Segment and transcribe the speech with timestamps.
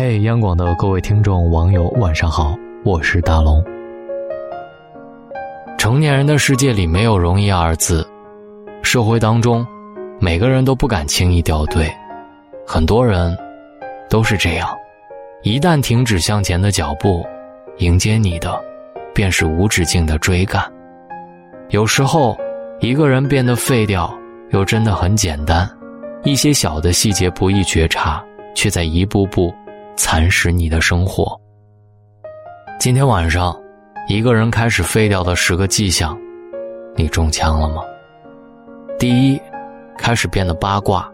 [0.00, 3.60] 嘿，央广的各位听众、网友，晚上好，我是大龙。
[5.76, 8.08] 成年人的世界里没有容易二字，
[8.80, 9.66] 社会当中，
[10.20, 11.92] 每个人都不敢轻易掉队，
[12.64, 13.36] 很多人
[14.08, 14.68] 都是这样，
[15.42, 17.26] 一旦停止向前的脚步，
[17.78, 18.56] 迎接你的，
[19.12, 20.62] 便是无止境的追赶。
[21.70, 22.38] 有时候，
[22.78, 24.16] 一个人变得废掉，
[24.50, 25.68] 又真的很简单，
[26.22, 29.52] 一些小的细节不易觉察，却在一步步。
[29.98, 31.38] 蚕食你的生活。
[32.78, 33.54] 今天晚上，
[34.06, 36.16] 一个人开始废掉的十个迹象，
[36.94, 37.82] 你中枪了吗？
[38.96, 39.40] 第一，
[39.98, 41.10] 开始变得八卦。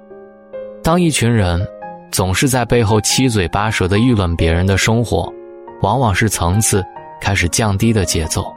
[0.82, 1.66] 当一群人
[2.12, 5.32] 总是在背后七嘴八舌的议论别人的生活，
[5.80, 6.84] 往往是层次
[7.22, 8.54] 开始降低的节奏。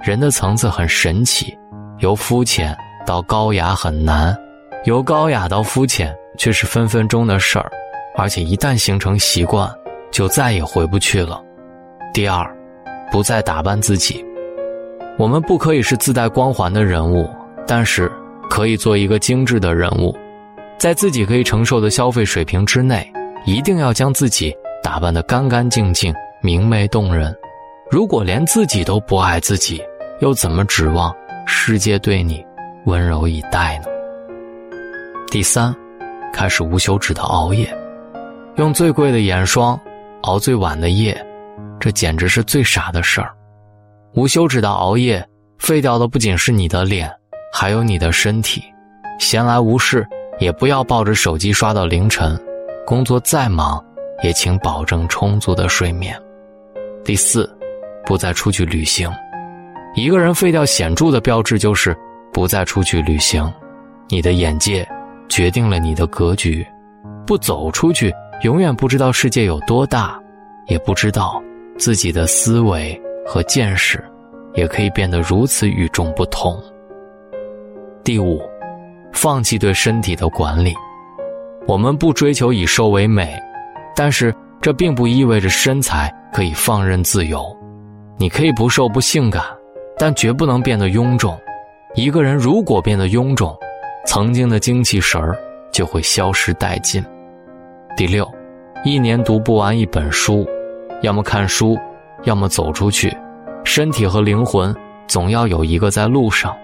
[0.00, 1.52] 人的层次很神奇，
[1.98, 4.36] 由肤浅到高雅很难，
[4.84, 7.68] 由高雅到肤浅却是分分钟的事儿。
[8.16, 9.68] 而且一旦形成习惯，
[10.10, 11.42] 就再也回不去了。
[12.12, 12.48] 第二，
[13.10, 14.24] 不再打扮自己。
[15.18, 17.28] 我们不可以是自带光环的人物，
[17.66, 18.10] 但是
[18.48, 20.16] 可以做一个精致的人物，
[20.78, 23.08] 在自己可以承受的消费水平之内，
[23.44, 27.36] 一定要将自己打扮得干干净净、明媚动人。
[27.90, 29.82] 如果连自己都不爱自己，
[30.20, 31.14] 又怎么指望
[31.46, 32.44] 世界对你
[32.86, 33.86] 温柔以待呢？
[35.30, 35.74] 第三，
[36.32, 37.68] 开始无休止的熬夜。
[38.56, 39.78] 用最贵的眼霜，
[40.22, 41.14] 熬最晚的夜，
[41.80, 43.34] 这简直是最傻的事儿。
[44.14, 45.26] 无休止的熬夜，
[45.58, 47.10] 废掉的不仅是你的脸，
[47.52, 48.62] 还有你的身体。
[49.18, 50.06] 闲来无事，
[50.38, 52.40] 也不要抱着手机刷到凌晨。
[52.86, 53.84] 工作再忙，
[54.22, 56.16] 也请保证充足的睡眠。
[57.04, 57.50] 第四，
[58.06, 59.10] 不再出去旅行。
[59.96, 61.96] 一个人废掉显著的标志就是
[62.32, 63.52] 不再出去旅行。
[64.08, 64.86] 你的眼界
[65.28, 66.64] 决定了你的格局，
[67.26, 68.14] 不走出去。
[68.42, 70.20] 永远不知道世界有多大，
[70.66, 71.42] 也不知道
[71.78, 74.02] 自己的思维和见识，
[74.54, 76.62] 也可以变得如此与众不同。
[78.02, 78.42] 第五，
[79.12, 80.74] 放弃对身体的管理。
[81.66, 83.34] 我们不追求以瘦为美，
[83.96, 87.44] 但是这并不意味着身材可以放任自由。
[88.18, 89.42] 你可以不瘦不性感，
[89.96, 91.38] 但绝不能变得臃肿。
[91.94, 93.56] 一个人如果变得臃肿，
[94.04, 95.34] 曾经的精气神儿
[95.72, 97.02] 就会消失殆尽。
[97.96, 98.28] 第六，
[98.84, 100.44] 一年读不完一本书，
[101.02, 101.78] 要么看书，
[102.24, 103.16] 要么走出去。
[103.64, 104.74] 身体和灵魂
[105.06, 106.56] 总要有一个在路上。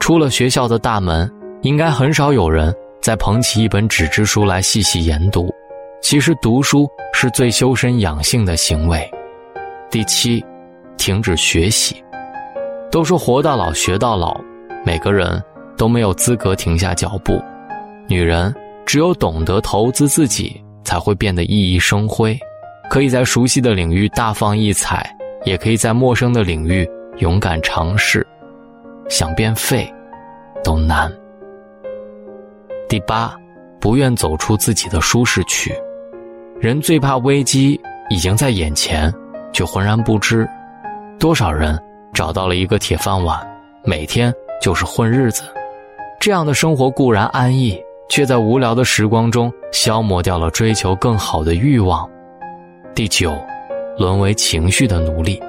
[0.00, 1.30] 出了学校的大门，
[1.62, 5.48] 应该很少有人再捧起一本纸质书来细细研读。
[6.02, 9.08] 其实读书是最修身养性的行为。
[9.90, 10.44] 第七，
[10.96, 12.02] 停止学习。
[12.90, 14.40] 都说活到老学到老，
[14.84, 15.40] 每个人
[15.76, 17.40] 都没有资格停下脚步。
[18.08, 18.52] 女人
[18.84, 20.62] 只有懂得投资自己。
[20.84, 22.38] 才会变得熠熠生辉，
[22.88, 25.04] 可以在熟悉的领域大放异彩，
[25.44, 28.26] 也可以在陌生的领域勇敢尝试。
[29.08, 29.92] 想变废，
[30.62, 31.12] 都难。
[32.88, 33.34] 第八，
[33.80, 35.74] 不愿走出自己的舒适区。
[36.60, 37.78] 人最怕危机
[38.08, 39.12] 已经在眼前，
[39.52, 40.48] 却浑然不知。
[41.18, 41.78] 多少人
[42.12, 43.38] 找到了一个铁饭碗，
[43.82, 45.42] 每天就是混日子，
[46.20, 47.78] 这样的生活固然安逸。
[48.08, 52.08] 却在无聊的时光中消磨掉了追求更好的欲望。
[52.94, 53.36] 第九，
[53.98, 55.42] 沦为情绪的奴隶，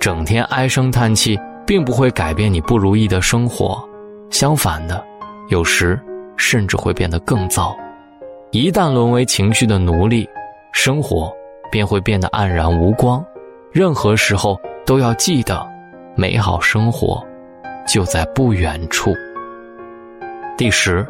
[0.00, 3.82] 整天唉声叹气，并不会改变你不如意的生活，
[4.30, 5.04] 相反的，
[5.50, 6.00] 有时
[6.36, 7.76] 甚至会变得更糟。
[8.50, 10.28] 一旦沦为情绪的奴隶，
[10.72, 11.32] 生活
[11.70, 13.24] 便会变得黯然无光。
[13.70, 15.64] 任何时候都要记得，
[16.16, 17.24] 美好生活
[17.86, 19.12] 就在不远处。
[20.56, 21.06] 第十。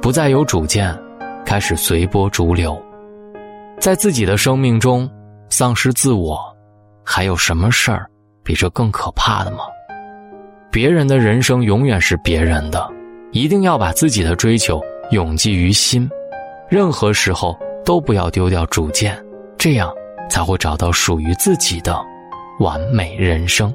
[0.00, 0.96] 不再有主见，
[1.44, 2.80] 开始随波逐流，
[3.80, 5.10] 在自己的生命中
[5.48, 6.38] 丧失自我，
[7.04, 8.06] 还有什么事儿
[8.44, 9.58] 比这更可怕的吗？
[10.70, 12.88] 别人的人生永远是别人的，
[13.32, 14.80] 一定要把自己的追求
[15.10, 16.08] 永记于心，
[16.68, 19.20] 任何时候都不要丢掉主见，
[19.58, 19.92] 这样
[20.28, 22.00] 才会找到属于自己的
[22.60, 23.74] 完美人生。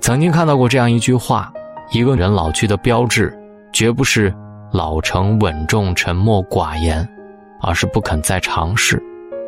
[0.00, 1.52] 曾经看到过这样一句话：
[1.92, 3.32] 一个人老去的标志，
[3.72, 4.34] 绝不是。
[4.72, 7.06] 老成稳重、沉默寡言，
[7.60, 9.00] 而是不肯再尝试，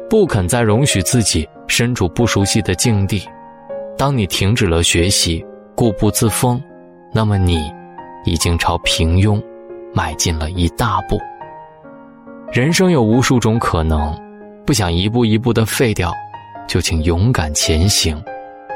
[0.09, 3.26] 不肯再容许自己身处不熟悉的境地。
[3.97, 5.44] 当你停止了学习，
[5.75, 6.62] 固步自封，
[7.11, 7.73] 那么你
[8.26, 9.43] 已经朝平庸
[9.94, 11.19] 迈进了一大步。
[12.53, 14.15] 人生有无数种可能，
[14.67, 16.12] 不想一步一步的废掉，
[16.69, 18.23] 就请勇敢前行。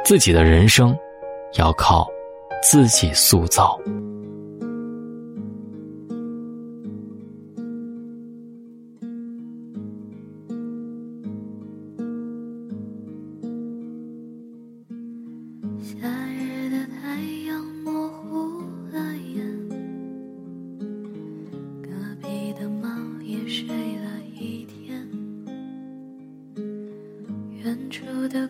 [0.02, 0.96] 自己的人生，
[1.58, 2.08] 要靠
[2.62, 3.78] 自己塑造。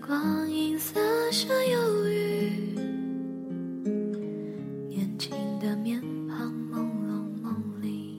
[0.09, 0.99] 光阴洒
[1.31, 2.49] 下忧郁，
[4.89, 7.53] 年轻的面庞朦胧梦
[7.83, 8.19] 里，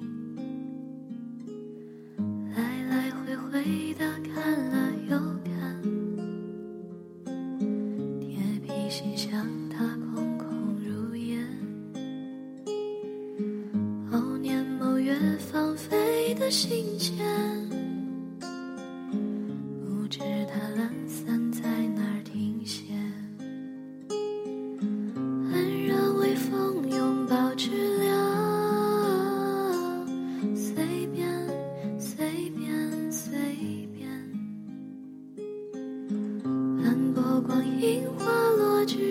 [2.56, 5.82] 来来回回的看了又看，
[8.20, 8.38] 铁
[8.68, 9.84] 皮心像它
[10.14, 10.46] 空空
[10.86, 11.40] 如也，
[14.12, 17.49] 某年某月放飞的信笺。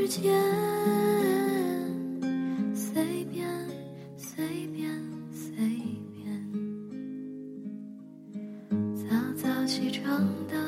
[0.08, 0.32] 落指尖，
[2.74, 3.46] 随便
[4.16, 4.90] 随便
[5.30, 5.52] 随
[6.14, 6.24] 便。
[8.96, 9.04] 早
[9.36, 10.18] 早起床
[10.48, 10.67] 的。